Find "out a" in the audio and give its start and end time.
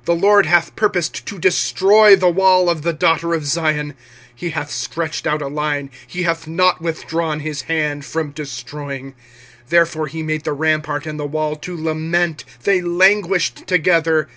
5.26-5.48